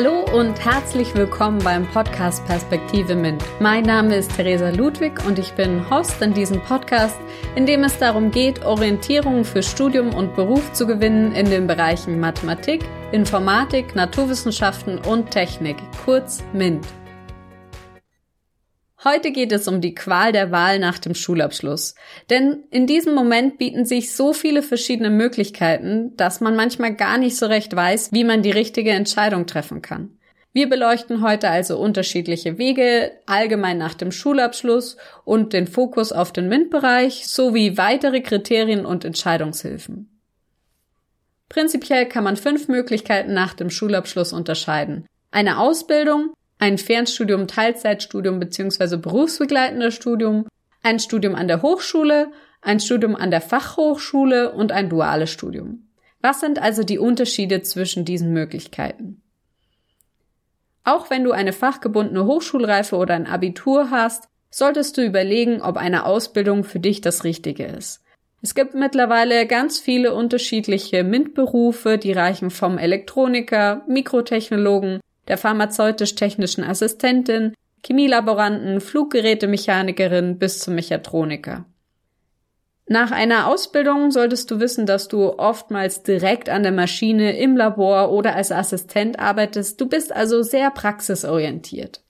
[0.00, 3.42] Hallo und herzlich willkommen beim Podcast Perspektive MINT.
[3.58, 7.18] Mein Name ist Theresa Ludwig und ich bin Host in diesem Podcast,
[7.56, 12.20] in dem es darum geht, Orientierung für Studium und Beruf zu gewinnen in den Bereichen
[12.20, 16.86] Mathematik, Informatik, Naturwissenschaften und Technik, kurz MINT.
[19.04, 21.94] Heute geht es um die Qual der Wahl nach dem Schulabschluss.
[22.30, 27.36] Denn in diesem Moment bieten sich so viele verschiedene Möglichkeiten, dass man manchmal gar nicht
[27.36, 30.18] so recht weiß, wie man die richtige Entscheidung treffen kann.
[30.52, 36.48] Wir beleuchten heute also unterschiedliche Wege, allgemein nach dem Schulabschluss und den Fokus auf den
[36.48, 40.20] MINT-Bereich sowie weitere Kriterien und Entscheidungshilfen.
[41.48, 45.06] Prinzipiell kann man fünf Möglichkeiten nach dem Schulabschluss unterscheiden.
[45.30, 48.96] Eine Ausbildung, ein Fernstudium, Teilzeitstudium bzw.
[48.96, 50.46] berufsbegleitendes Studium,
[50.82, 55.88] ein Studium an der Hochschule, ein Studium an der Fachhochschule und ein duales Studium.
[56.20, 59.22] Was sind also die Unterschiede zwischen diesen Möglichkeiten?
[60.82, 66.06] Auch wenn du eine fachgebundene Hochschulreife oder ein Abitur hast, solltest du überlegen, ob eine
[66.06, 68.02] Ausbildung für dich das Richtige ist.
[68.40, 77.54] Es gibt mittlerweile ganz viele unterschiedliche MINT-Berufe, die reichen vom Elektroniker, Mikrotechnologen, der pharmazeutisch-technischen Assistentin,
[77.84, 81.66] Chemielaboranten, Fluggerätemechanikerin bis zum Mechatroniker.
[82.90, 88.10] Nach einer Ausbildung solltest du wissen, dass du oftmals direkt an der Maschine im Labor
[88.10, 89.78] oder als Assistent arbeitest.
[89.78, 92.02] Du bist also sehr praxisorientiert.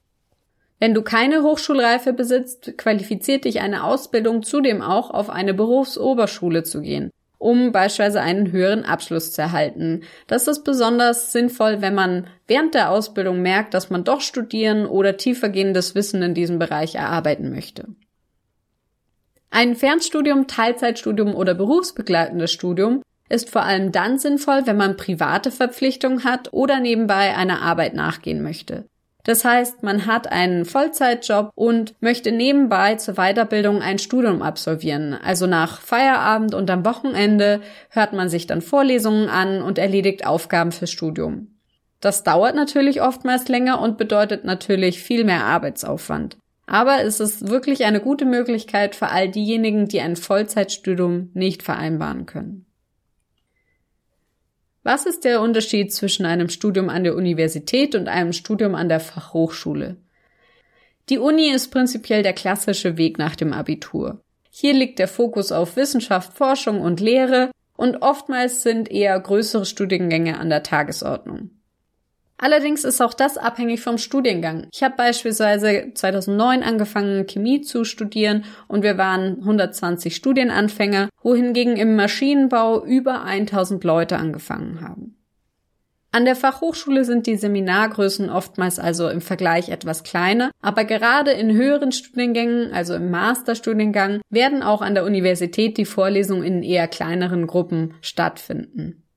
[0.79, 6.81] Wenn du keine Hochschulreife besitzt, qualifiziert dich eine Ausbildung zudem auch auf eine Berufsoberschule zu
[6.81, 10.03] gehen um beispielsweise einen höheren Abschluss zu erhalten.
[10.27, 15.17] Das ist besonders sinnvoll, wenn man während der Ausbildung merkt, dass man doch studieren oder
[15.17, 17.87] tiefergehendes Wissen in diesem Bereich erarbeiten möchte.
[19.51, 26.25] Ein Fernstudium, Teilzeitstudium oder berufsbegleitendes Studium ist vor allem dann sinnvoll, wenn man private Verpflichtungen
[26.25, 28.87] hat oder nebenbei einer Arbeit nachgehen möchte.
[29.29, 35.13] Das heißt, man hat einen Vollzeitjob und möchte nebenbei zur Weiterbildung ein Studium absolvieren.
[35.13, 40.73] Also nach Feierabend und am Wochenende hört man sich dann Vorlesungen an und erledigt Aufgaben
[40.73, 41.59] fürs Studium.
[42.01, 46.39] Das dauert natürlich oftmals länger und bedeutet natürlich viel mehr Arbeitsaufwand.
[46.67, 52.25] Aber es ist wirklich eine gute Möglichkeit für all diejenigen, die ein Vollzeitstudium nicht vereinbaren
[52.25, 52.65] können.
[54.89, 59.01] Was ist der Unterschied zwischen einem Studium an der Universität und einem Studium an der
[59.01, 59.99] Fachhochschule?
[61.11, 64.23] Die Uni ist prinzipiell der klassische Weg nach dem Abitur.
[64.51, 70.39] Hier liegt der Fokus auf Wissenschaft, Forschung und Lehre und oftmals sind eher größere Studiengänge
[70.39, 71.51] an der Tagesordnung.
[72.39, 74.69] Allerdings ist auch das abhängig vom Studiengang.
[74.73, 81.97] Ich habe beispielsweise 2009 angefangen, Chemie zu studieren und wir waren 120 Studienanfänger, wohingegen im
[81.97, 85.17] Maschinenbau über 1000 Leute angefangen haben.
[86.11, 91.53] An der Fachhochschule sind die Seminargrößen oftmals also im Vergleich etwas kleiner, aber gerade in
[91.53, 97.47] höheren Studiengängen, also im Masterstudiengang, werden auch an der Universität die Vorlesungen in eher kleineren
[97.47, 99.08] Gruppen stattfinden.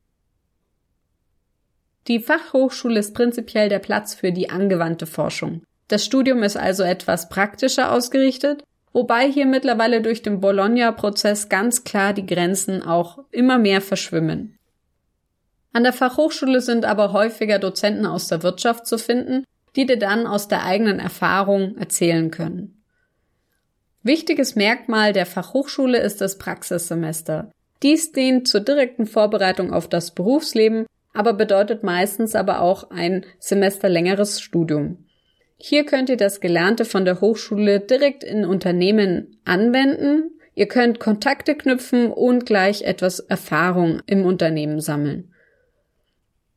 [2.08, 5.62] Die Fachhochschule ist prinzipiell der Platz für die angewandte Forschung.
[5.88, 12.14] Das Studium ist also etwas praktischer ausgerichtet, wobei hier mittlerweile durch den Bologna-Prozess ganz klar
[12.14, 14.58] die Grenzen auch immer mehr verschwimmen.
[15.74, 19.46] An der Fachhochschule sind aber häufiger Dozenten aus der Wirtschaft zu finden,
[19.76, 22.82] die dir dann aus der eigenen Erfahrung erzählen können.
[24.04, 27.52] Wichtiges Merkmal der Fachhochschule ist das Praxissemester.
[27.84, 33.90] Dies dient zur direkten Vorbereitung auf das Berufsleben aber bedeutet meistens aber auch ein Semester
[33.90, 35.06] längeres Studium.
[35.58, 40.32] Hier könnt ihr das Gelernte von der Hochschule direkt in Unternehmen anwenden.
[40.56, 45.32] Ihr könnt Kontakte knüpfen und gleich etwas Erfahrung im Unternehmen sammeln.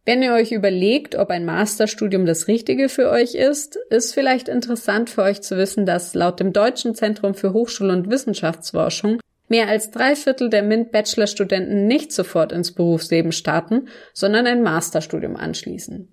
[0.07, 5.09] Wenn ihr euch überlegt, ob ein Masterstudium das Richtige für euch ist, ist vielleicht interessant
[5.09, 9.19] für euch zu wissen, dass laut dem Deutschen Zentrum für Hochschul- und Wissenschaftsforschung
[9.49, 16.09] Mehr als drei Viertel der MINT-Bachelorstudenten nicht sofort ins Berufsleben starten, sondern ein Masterstudium anschließen.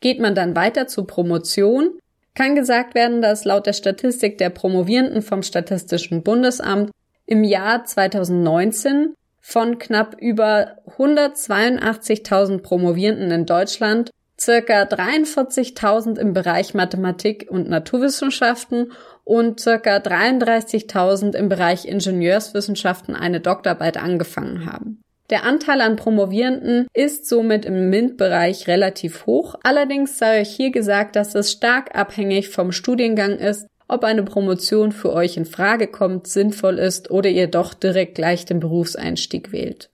[0.00, 1.98] Geht man dann weiter zur Promotion,
[2.34, 6.90] kann gesagt werden, dass laut der Statistik der Promovierenden vom Statistischen Bundesamt
[7.26, 17.46] im Jahr 2019 von knapp über 182.000 Promovierenden in Deutschland circa 43.000 im Bereich Mathematik
[17.50, 18.92] und Naturwissenschaften
[19.24, 25.00] und circa 33.000 im Bereich Ingenieurswissenschaften eine Doktorarbeit angefangen haben.
[25.30, 29.56] Der Anteil an Promovierenden ist somit im MINT-Bereich relativ hoch.
[29.64, 34.92] Allerdings sei euch hier gesagt, dass es stark abhängig vom Studiengang ist, ob eine Promotion
[34.92, 39.90] für euch in Frage kommt, sinnvoll ist oder ihr doch direkt gleich den Berufseinstieg wählt.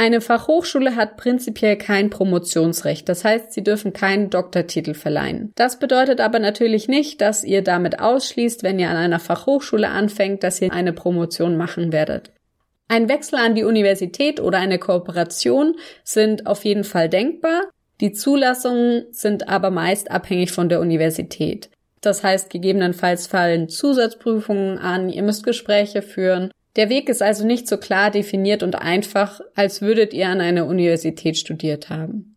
[0.00, 5.50] Eine Fachhochschule hat prinzipiell kein Promotionsrecht, das heißt, sie dürfen keinen Doktortitel verleihen.
[5.56, 10.44] Das bedeutet aber natürlich nicht, dass ihr damit ausschließt, wenn ihr an einer Fachhochschule anfängt,
[10.44, 12.30] dass ihr eine Promotion machen werdet.
[12.86, 15.74] Ein Wechsel an die Universität oder eine Kooperation
[16.04, 17.62] sind auf jeden Fall denkbar.
[18.00, 21.70] Die Zulassungen sind aber meist abhängig von der Universität.
[22.02, 27.66] Das heißt, gegebenenfalls fallen Zusatzprüfungen an, ihr müsst Gespräche führen der Weg ist also nicht
[27.66, 32.36] so klar definiert und einfach, als würdet ihr an einer Universität studiert haben.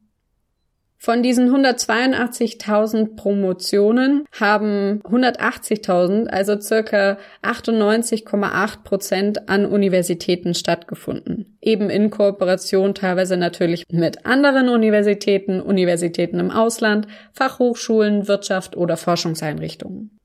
[0.98, 11.58] Von diesen 182.000 Promotionen haben 180.000, also circa 98,8 Prozent an Universitäten stattgefunden.
[11.60, 20.21] Eben in Kooperation teilweise natürlich mit anderen Universitäten, Universitäten im Ausland, Fachhochschulen, Wirtschaft oder Forschungseinrichtungen.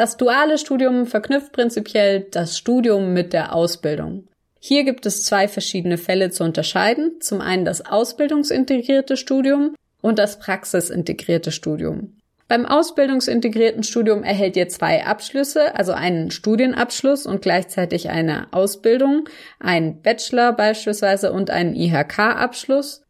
[0.00, 4.28] Das duale Studium verknüpft prinzipiell das Studium mit der Ausbildung.
[4.58, 7.20] Hier gibt es zwei verschiedene Fälle zu unterscheiden.
[7.20, 12.16] Zum einen das ausbildungsintegrierte Studium und das praxisintegrierte Studium.
[12.48, 20.00] Beim ausbildungsintegrierten Studium erhält ihr zwei Abschlüsse, also einen Studienabschluss und gleichzeitig eine Ausbildung, einen
[20.00, 23.02] Bachelor beispielsweise und einen IHK-Abschluss.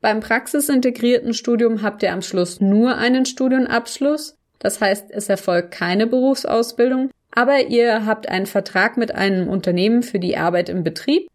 [0.00, 6.06] Beim praxisintegrierten Studium habt ihr am Schluss nur einen Studienabschluss das heißt, es erfolgt keine
[6.06, 11.28] Berufsausbildung, aber ihr habt einen Vertrag mit einem Unternehmen für die Arbeit im Betrieb,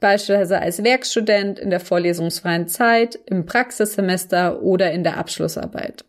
[0.00, 6.04] beispielsweise als Werkstudent in der vorlesungsfreien Zeit, im Praxissemester oder in der Abschlussarbeit.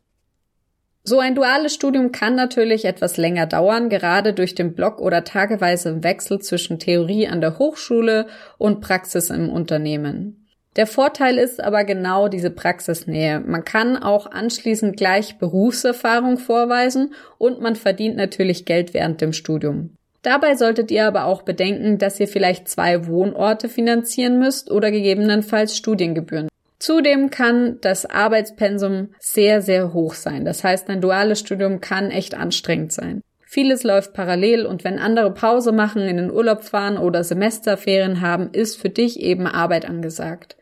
[1.03, 6.03] So ein duales Studium kann natürlich etwas länger dauern, gerade durch den Block- oder tageweise
[6.03, 8.27] Wechsel zwischen Theorie an der Hochschule
[8.57, 10.46] und Praxis im Unternehmen.
[10.77, 13.39] Der Vorteil ist aber genau diese Praxisnähe.
[13.39, 19.95] Man kann auch anschließend gleich Berufserfahrung vorweisen und man verdient natürlich Geld während dem Studium.
[20.21, 25.75] Dabei solltet ihr aber auch bedenken, dass ihr vielleicht zwei Wohnorte finanzieren müsst oder gegebenenfalls
[25.75, 26.47] Studiengebühren.
[26.77, 30.45] Zudem kann das Arbeitspensum sehr, sehr hoch sein.
[30.45, 33.21] Das heißt, ein duales Studium kann echt anstrengend sein.
[33.49, 38.49] Vieles läuft parallel und wenn andere Pause machen, in den Urlaub fahren oder Semesterferien haben,
[38.51, 40.57] ist für dich eben Arbeit angesagt.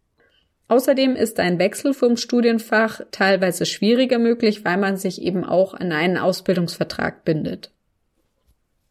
[0.68, 5.92] Außerdem ist ein Wechsel vom Studienfach teilweise schwieriger möglich, weil man sich eben auch an
[5.92, 7.72] einen Ausbildungsvertrag bindet.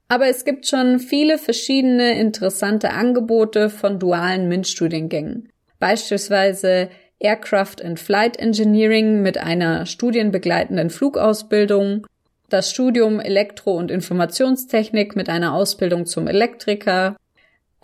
[0.09, 5.49] Aber es gibt schon viele verschiedene interessante Angebote von dualen MINT-Studiengängen.
[5.81, 12.07] Beispielsweise Aircraft and Flight Engineering mit einer studienbegleitenden Flugausbildung,
[12.49, 17.17] das Studium Elektro- und Informationstechnik mit einer Ausbildung zum Elektriker,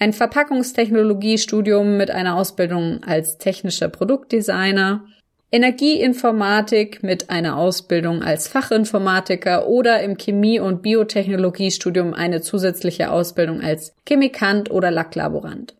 [0.00, 5.04] ein Verpackungstechnologiestudium mit einer Ausbildung als technischer Produktdesigner,
[5.52, 13.94] Energieinformatik mit einer Ausbildung als Fachinformatiker oder im Chemie- und Biotechnologiestudium eine zusätzliche Ausbildung als
[14.08, 15.74] Chemikant oder Lacklaborant.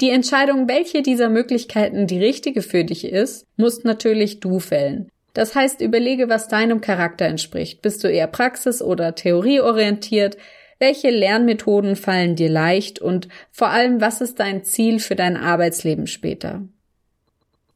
[0.00, 5.08] Die Entscheidung, welche dieser Möglichkeiten die richtige für dich ist, musst natürlich du fällen.
[5.32, 7.82] Das heißt, überlege, was deinem Charakter entspricht.
[7.82, 10.38] Bist du eher praxis- oder theorieorientiert?
[10.84, 16.06] Welche Lernmethoden fallen dir leicht und vor allem, was ist dein Ziel für dein Arbeitsleben
[16.06, 16.60] später?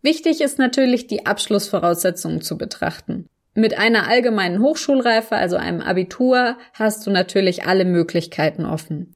[0.02, 3.26] Wichtig ist natürlich, die Abschlussvoraussetzungen zu betrachten.
[3.54, 9.14] Mit einer allgemeinen Hochschulreife, also einem Abitur, hast du natürlich alle Möglichkeiten offen.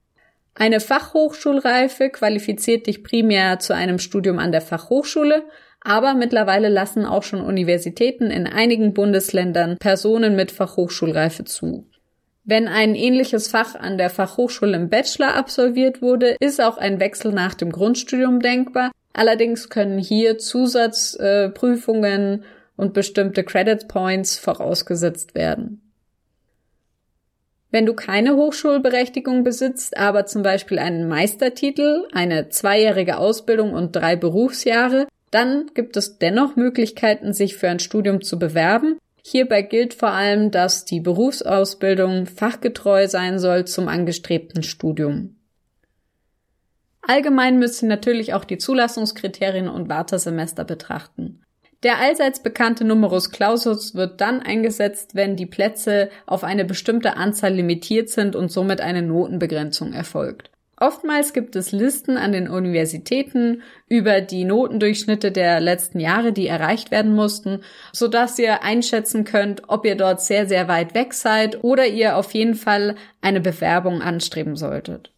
[0.54, 5.44] Eine Fachhochschulreife qualifiziert dich primär zu einem Studium an der Fachhochschule,
[5.82, 11.91] aber mittlerweile lassen auch schon Universitäten in einigen Bundesländern Personen mit Fachhochschulreife zu.
[12.44, 17.32] Wenn ein ähnliches Fach an der Fachhochschule im Bachelor absolviert wurde, ist auch ein Wechsel
[17.32, 18.90] nach dem Grundstudium denkbar.
[19.12, 22.44] Allerdings können hier Zusatzprüfungen äh,
[22.76, 25.82] und bestimmte Credit Points vorausgesetzt werden.
[27.70, 34.16] Wenn du keine Hochschulberechtigung besitzt, aber zum Beispiel einen Meistertitel, eine zweijährige Ausbildung und drei
[34.16, 40.10] Berufsjahre, dann gibt es dennoch Möglichkeiten, sich für ein Studium zu bewerben Hierbei gilt vor
[40.10, 45.36] allem, dass die Berufsausbildung fachgetreu sein soll zum angestrebten Studium.
[47.02, 51.42] Allgemein müsst ihr natürlich auch die Zulassungskriterien und Wartesemester betrachten.
[51.82, 57.54] Der allseits bekannte Numerus Clausus wird dann eingesetzt, wenn die Plätze auf eine bestimmte Anzahl
[57.54, 60.50] limitiert sind und somit eine Notenbegrenzung erfolgt.
[60.82, 66.90] Oftmals gibt es Listen an den Universitäten über die Notendurchschnitte der letzten Jahre, die erreicht
[66.90, 67.60] werden mussten,
[67.92, 72.16] so dass ihr einschätzen könnt, ob ihr dort sehr, sehr weit weg seid oder ihr
[72.16, 75.12] auf jeden Fall eine Bewerbung anstreben solltet.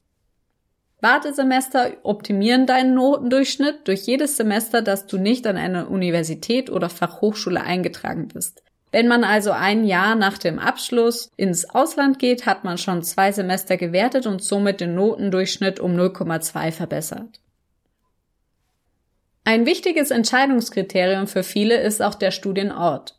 [1.00, 7.62] Wartesemester optimieren deinen Notendurchschnitt durch jedes Semester, dass du nicht an eine Universität oder Fachhochschule
[7.62, 8.62] eingetragen bist.
[8.94, 13.32] Wenn man also ein Jahr nach dem Abschluss ins Ausland geht, hat man schon zwei
[13.32, 17.40] Semester gewertet und somit den Notendurchschnitt um 0,2 verbessert.
[19.42, 23.18] Ein wichtiges Entscheidungskriterium für viele ist auch der Studienort.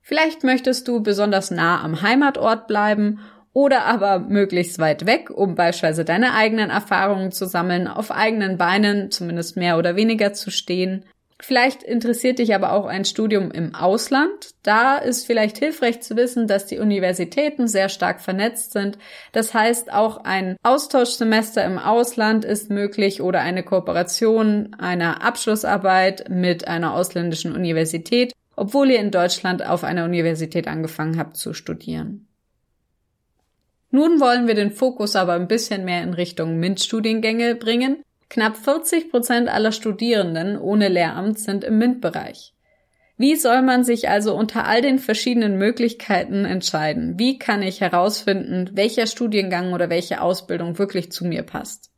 [0.00, 3.20] Vielleicht möchtest du besonders nah am Heimatort bleiben
[3.52, 9.10] oder aber möglichst weit weg, um beispielsweise deine eigenen Erfahrungen zu sammeln, auf eigenen Beinen
[9.10, 11.04] zumindest mehr oder weniger zu stehen.
[11.44, 14.50] Vielleicht interessiert dich aber auch ein Studium im Ausland.
[14.62, 18.96] Da ist vielleicht hilfreich zu wissen, dass die Universitäten sehr stark vernetzt sind.
[19.32, 26.68] Das heißt, auch ein Austauschsemester im Ausland ist möglich oder eine Kooperation einer Abschlussarbeit mit
[26.68, 32.28] einer ausländischen Universität, obwohl ihr in Deutschland auf einer Universität angefangen habt zu studieren.
[33.90, 38.04] Nun wollen wir den Fokus aber ein bisschen mehr in Richtung MINT-Studiengänge bringen.
[38.32, 42.54] Knapp 40 Prozent aller Studierenden ohne Lehramt sind im MINT-Bereich.
[43.18, 47.18] Wie soll man sich also unter all den verschiedenen Möglichkeiten entscheiden?
[47.18, 51.90] Wie kann ich herausfinden, welcher Studiengang oder welche Ausbildung wirklich zu mir passt?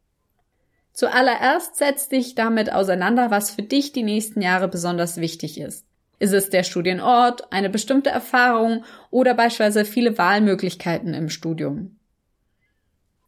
[0.93, 5.87] Zuallererst setz dich damit auseinander, was für dich die nächsten Jahre besonders wichtig ist.
[6.19, 11.97] Ist es der Studienort, eine bestimmte Erfahrung oder beispielsweise viele Wahlmöglichkeiten im Studium?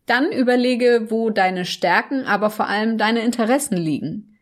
[0.06, 4.38] Dann überlege, wo deine Stärken, aber vor allem deine Interessen liegen.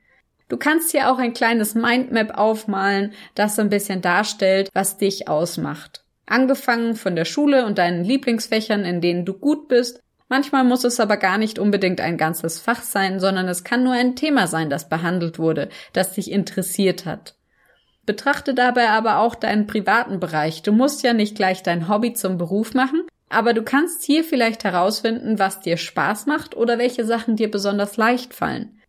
[0.49, 5.27] Du kannst hier auch ein kleines Mindmap aufmalen, das so ein bisschen darstellt, was dich
[5.27, 6.05] ausmacht.
[6.27, 10.01] Angefangen von der Schule und deinen Lieblingsfächern, in denen du gut bist.
[10.29, 13.95] Manchmal muss es aber gar nicht unbedingt ein ganzes Fach sein, sondern es kann nur
[13.95, 17.35] ein Thema sein, das behandelt wurde, das dich interessiert hat.
[18.07, 20.63] Betrachte dabei aber auch deinen privaten Bereich.
[20.63, 23.03] Du musst ja nicht gleich dein Hobby zum Beruf machen,
[23.35, 27.97] aber du kannst hier vielleicht herausfinden, was dir Spaß macht oder welche Sachen dir besonders
[27.97, 28.81] leicht fallen.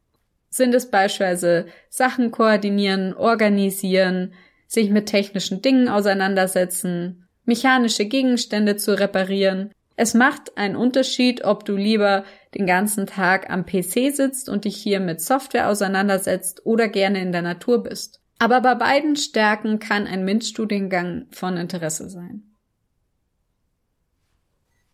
[0.49, 4.33] Sind es beispielsweise Sachen koordinieren, organisieren,
[4.67, 9.71] sich mit technischen Dingen auseinandersetzen, mechanische Gegenstände zu reparieren?
[9.97, 12.23] Es macht einen Unterschied, ob du lieber
[12.53, 17.31] den ganzen Tag am PC sitzt und dich hier mit Software auseinandersetzt oder gerne in
[17.31, 18.21] der Natur bist.
[18.39, 22.44] Aber bei beiden Stärken kann ein MINT-Studiengang von Interesse sein.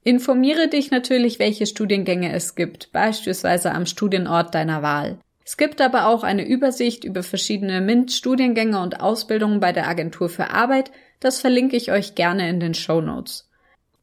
[0.04, 5.20] Informiere dich natürlich, welche Studiengänge es gibt, beispielsweise am Studienort deiner Wahl.
[5.46, 10.50] Es gibt aber auch eine Übersicht über verschiedene MINT-Studiengänge und Ausbildungen bei der Agentur für
[10.50, 10.92] Arbeit.
[11.20, 13.50] Das verlinke ich euch gerne in den Show Notes.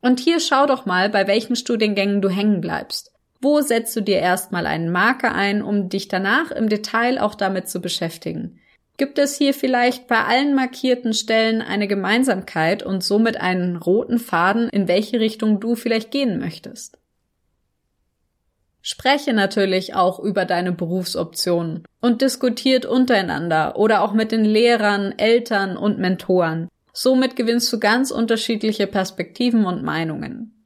[0.01, 3.13] Und hier schau doch mal, bei welchen Studiengängen du hängen bleibst.
[3.41, 7.69] Wo setzt du dir erstmal einen Marker ein, um dich danach im Detail auch damit
[7.69, 8.61] zu beschäftigen?
[8.99, 14.69] Gibt es hier vielleicht bei allen markierten Stellen eine Gemeinsamkeit und somit einen roten Faden,
[14.69, 16.99] in welche Richtung du vielleicht gehen möchtest?
[18.83, 25.77] Spreche natürlich auch über deine Berufsoptionen und diskutiert untereinander oder auch mit den Lehrern, Eltern
[25.77, 26.69] und Mentoren.
[26.93, 30.58] Somit gewinnst du ganz unterschiedliche Perspektiven und Meinungen.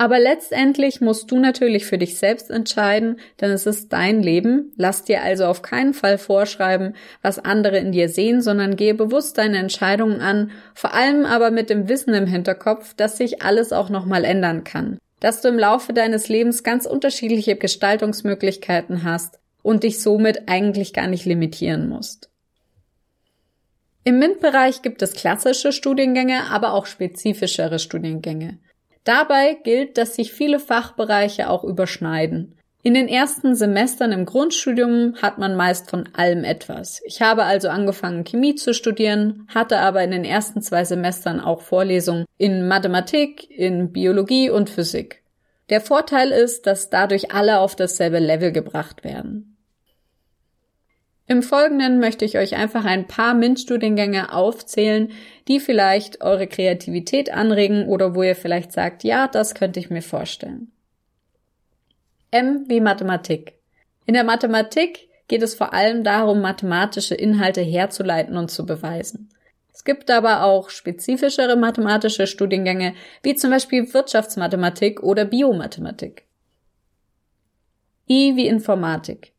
[0.00, 4.72] Aber letztendlich musst du natürlich für dich selbst entscheiden, denn es ist dein Leben.
[4.76, 9.36] Lass dir also auf keinen Fall vorschreiben, was andere in dir sehen, sondern gehe bewusst
[9.36, 13.90] deine Entscheidungen an, vor allem aber mit dem Wissen im Hinterkopf, dass sich alles auch
[13.90, 14.96] nochmal ändern kann.
[15.20, 21.08] Dass du im Laufe deines Lebens ganz unterschiedliche Gestaltungsmöglichkeiten hast und dich somit eigentlich gar
[21.08, 22.30] nicht limitieren musst.
[24.04, 28.56] Im MINT-Bereich gibt es klassische Studiengänge, aber auch spezifischere Studiengänge.
[29.04, 32.56] Dabei gilt, dass sich viele Fachbereiche auch überschneiden.
[32.82, 37.02] In den ersten Semestern im Grundstudium hat man meist von allem etwas.
[37.04, 41.60] Ich habe also angefangen, Chemie zu studieren, hatte aber in den ersten zwei Semestern auch
[41.60, 45.22] Vorlesungen in Mathematik, in Biologie und Physik.
[45.68, 49.49] Der Vorteil ist, dass dadurch alle auf dasselbe Level gebracht werden.
[51.30, 55.12] Im Folgenden möchte ich euch einfach ein paar MINT-Studiengänge aufzählen,
[55.46, 60.02] die vielleicht eure Kreativität anregen oder wo ihr vielleicht sagt, ja, das könnte ich mir
[60.02, 60.72] vorstellen.
[62.32, 63.54] M wie Mathematik.
[64.06, 69.32] In der Mathematik geht es vor allem darum, mathematische Inhalte herzuleiten und zu beweisen.
[69.72, 76.24] Es gibt aber auch spezifischere mathematische Studiengänge, wie zum Beispiel Wirtschaftsmathematik oder Biomathematik.
[78.08, 79.32] I wie Informatik.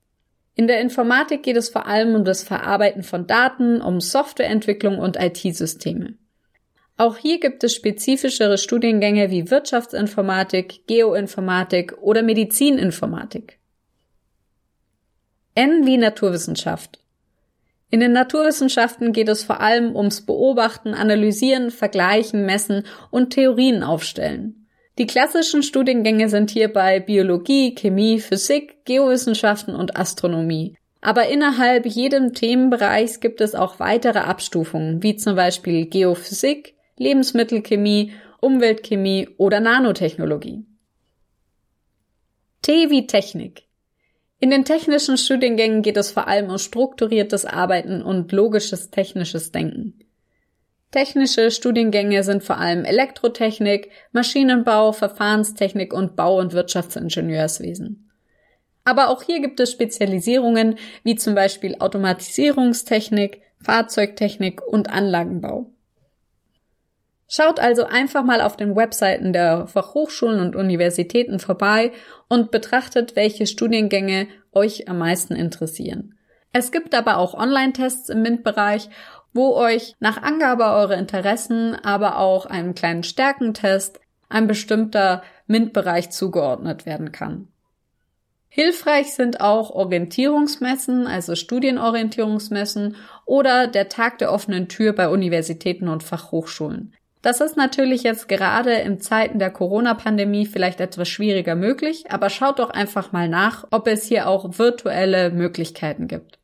[0.55, 5.17] In der Informatik geht es vor allem um das Verarbeiten von Daten, um Softwareentwicklung und
[5.17, 6.15] IT-Systeme.
[6.97, 13.59] Auch hier gibt es spezifischere Studiengänge wie Wirtschaftsinformatik, Geoinformatik oder Medizininformatik.
[15.55, 16.99] N wie Naturwissenschaft.
[17.89, 24.60] In den Naturwissenschaften geht es vor allem ums Beobachten, Analysieren, Vergleichen, Messen und Theorien aufstellen.
[25.01, 30.77] Die klassischen Studiengänge sind hierbei Biologie, Chemie, Physik, Geowissenschaften und Astronomie.
[31.01, 39.29] Aber innerhalb jedem Themenbereichs gibt es auch weitere Abstufungen, wie zum Beispiel Geophysik, Lebensmittelchemie, Umweltchemie
[39.39, 40.65] oder Nanotechnologie.
[42.61, 43.63] T wie Technik.
[44.39, 49.97] In den technischen Studiengängen geht es vor allem um strukturiertes Arbeiten und logisches technisches Denken.
[50.91, 58.11] Technische Studiengänge sind vor allem Elektrotechnik, Maschinenbau, Verfahrenstechnik und Bau- und Wirtschaftsingenieurswesen.
[58.83, 65.71] Aber auch hier gibt es Spezialisierungen wie zum Beispiel Automatisierungstechnik, Fahrzeugtechnik und Anlagenbau.
[67.29, 71.93] Schaut also einfach mal auf den Webseiten der Fachhochschulen und Universitäten vorbei
[72.27, 76.17] und betrachtet, welche Studiengänge euch am meisten interessieren.
[76.51, 78.89] Es gibt aber auch Online-Tests im MINT-Bereich,
[79.33, 86.85] wo euch nach Angabe eurer Interessen, aber auch einem kleinen Stärkentest ein bestimmter MINT-Bereich zugeordnet
[86.85, 87.47] werden kann.
[88.53, 96.03] Hilfreich sind auch Orientierungsmessen, also Studienorientierungsmessen oder der Tag der offenen Tür bei Universitäten und
[96.03, 96.93] Fachhochschulen.
[97.21, 102.59] Das ist natürlich jetzt gerade in Zeiten der Corona-Pandemie vielleicht etwas schwieriger möglich, aber schaut
[102.59, 106.40] doch einfach mal nach, ob es hier auch virtuelle Möglichkeiten gibt.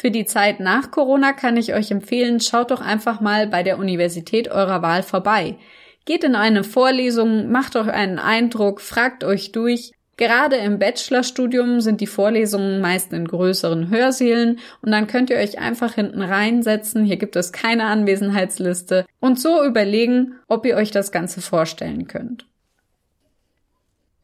[0.00, 3.80] Für die Zeit nach Corona kann ich euch empfehlen, schaut doch einfach mal bei der
[3.80, 5.56] Universität eurer Wahl vorbei.
[6.04, 12.00] Geht in eine Vorlesung, macht euch einen Eindruck, fragt euch durch, Gerade im Bachelorstudium sind
[12.00, 17.04] die Vorlesungen meist in größeren Hörsälen und dann könnt ihr euch einfach hinten reinsetzen.
[17.04, 22.46] Hier gibt es keine Anwesenheitsliste und so überlegen, ob ihr euch das Ganze vorstellen könnt.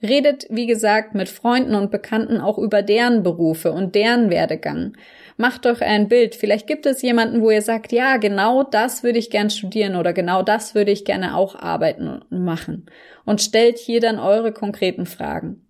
[0.03, 4.97] Redet, wie gesagt, mit Freunden und Bekannten auch über deren Berufe und deren Werdegang.
[5.37, 6.35] Macht euch ein Bild.
[6.35, 10.13] Vielleicht gibt es jemanden, wo ihr sagt, ja, genau das würde ich gern studieren oder
[10.13, 12.87] genau das würde ich gerne auch arbeiten und machen.
[13.25, 15.67] Und stellt hier dann eure konkreten Fragen.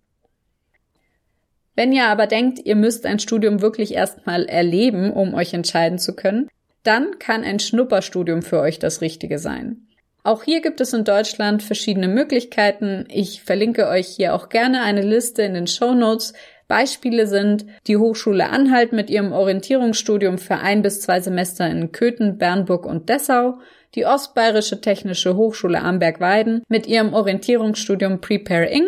[1.75, 6.15] Wenn ihr aber denkt, ihr müsst ein Studium wirklich erstmal erleben, um euch entscheiden zu
[6.15, 6.49] können,
[6.83, 9.84] dann kann ein Schnupperstudium für euch das Richtige sein.
[10.25, 13.05] Auch hier gibt es in Deutschland verschiedene Möglichkeiten.
[13.09, 16.33] Ich verlinke euch hier auch gerne eine Liste in den Show Notes.
[16.67, 22.39] Beispiele sind die Hochschule Anhalt mit ihrem Orientierungsstudium für ein bis zwei Semester in Köthen,
[22.39, 23.59] Bernburg und Dessau,
[23.93, 28.87] die Ostbayerische Technische Hochschule Amberg-Weiden mit ihrem Orientierungsstudium Prepare Ing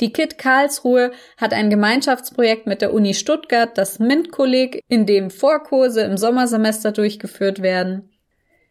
[0.00, 6.02] die KIT Karlsruhe hat ein Gemeinschaftsprojekt mit der Uni Stuttgart, das MINT-Kolleg, in dem Vorkurse
[6.02, 8.08] im Sommersemester durchgeführt werden.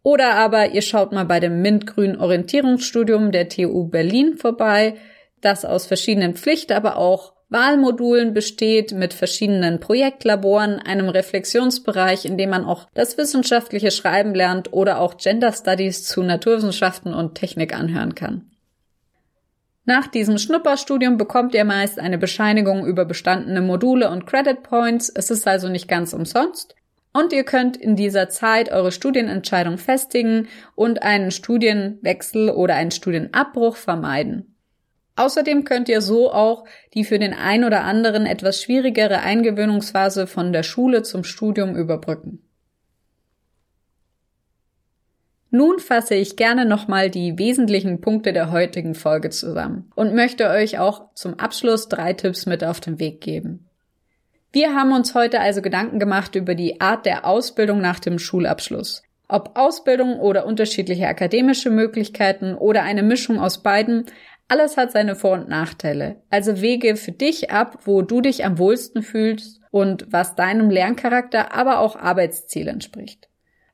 [0.07, 4.95] Oder aber ihr schaut mal bei dem MINT-Grün Orientierungsstudium der TU Berlin vorbei,
[5.41, 12.51] das aus verschiedenen Pflicht, aber auch Wahlmodulen besteht mit verschiedenen Projektlaboren, einem Reflexionsbereich, in dem
[12.51, 18.15] man auch das wissenschaftliche Schreiben lernt oder auch Gender Studies zu Naturwissenschaften und Technik anhören
[18.15, 18.49] kann.
[19.83, 25.09] Nach diesem Schnupperstudium bekommt ihr meist eine Bescheinigung über bestandene Module und Credit Points.
[25.09, 26.77] Es ist also nicht ganz umsonst.
[27.13, 33.75] Und ihr könnt in dieser Zeit eure Studienentscheidung festigen und einen Studienwechsel oder einen Studienabbruch
[33.75, 34.55] vermeiden.
[35.15, 40.53] Außerdem könnt ihr so auch die für den ein oder anderen etwas schwierigere Eingewöhnungsphase von
[40.53, 42.43] der Schule zum Studium überbrücken.
[45.49, 50.77] Nun fasse ich gerne nochmal die wesentlichen Punkte der heutigen Folge zusammen und möchte euch
[50.77, 53.66] auch zum Abschluss drei Tipps mit auf den Weg geben.
[54.51, 59.03] Wir haben uns heute also Gedanken gemacht über die Art der Ausbildung nach dem Schulabschluss.
[59.27, 64.05] Ob Ausbildung oder unterschiedliche akademische Möglichkeiten oder eine Mischung aus beiden,
[64.47, 66.21] alles hat seine Vor- und Nachteile.
[66.29, 71.53] Also wege für dich ab, wo du dich am wohlsten fühlst und was deinem Lerncharakter,
[71.53, 73.27] aber auch Arbeitsziel entspricht.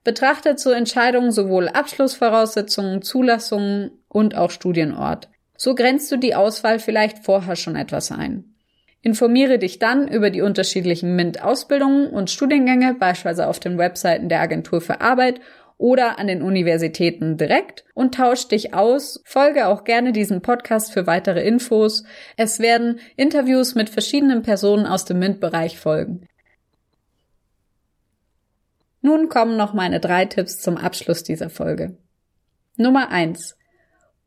[0.04, 5.30] Betrachtet zur Entscheidung sowohl Abschlussvoraussetzungen, Zulassungen und auch Studienort.
[5.56, 8.53] So grenzt du die Auswahl vielleicht vorher schon etwas ein.
[9.06, 14.80] Informiere dich dann über die unterschiedlichen MINT-Ausbildungen und Studiengänge, beispielsweise auf den Webseiten der Agentur
[14.80, 15.42] für Arbeit
[15.78, 19.22] oder an den Universitäten direkt und tausch dich aus.
[19.26, 22.06] Folge auch gerne diesem Podcast für weitere Infos.
[22.38, 26.26] Es werden Interviews mit verschiedenen Personen aus dem MINT-Bereich folgen.
[29.02, 31.98] Nun kommen noch meine drei Tipps zum Abschluss dieser Folge.
[32.78, 33.58] Nummer eins: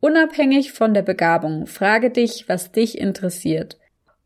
[0.00, 3.78] Unabhängig von der Begabung, frage dich, was dich interessiert.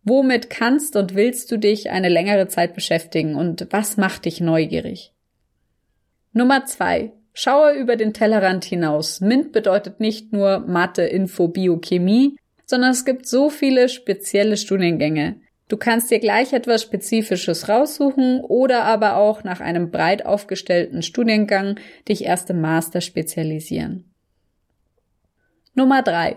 [0.03, 5.13] Womit kannst und willst du dich eine längere Zeit beschäftigen und was macht dich neugierig?
[6.33, 9.21] Nummer zwei: Schaue über den Tellerrand hinaus.
[9.21, 12.37] MINT bedeutet nicht nur Mathe, Info, Biochemie,
[12.67, 15.41] sondern es gibt so viele spezielle Studiengänge.
[15.69, 21.79] Du kannst dir gleich etwas Spezifisches raussuchen oder aber auch nach einem breit aufgestellten Studiengang
[22.09, 24.13] dich erst im Master spezialisieren.
[25.75, 26.37] Nummer drei: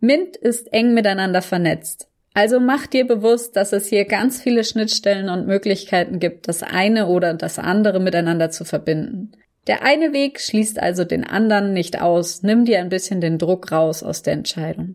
[0.00, 2.08] MINT ist eng miteinander vernetzt.
[2.38, 7.08] Also mach dir bewusst, dass es hier ganz viele Schnittstellen und Möglichkeiten gibt, das eine
[7.08, 9.32] oder das andere miteinander zu verbinden.
[9.66, 13.72] Der eine Weg schließt also den anderen nicht aus, nimm dir ein bisschen den Druck
[13.72, 14.94] raus aus der Entscheidung.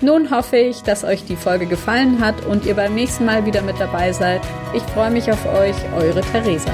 [0.00, 3.62] Nun hoffe ich, dass euch die Folge gefallen hat und ihr beim nächsten Mal wieder
[3.62, 4.40] mit dabei seid.
[4.74, 6.72] Ich freue mich auf euch, eure Theresa.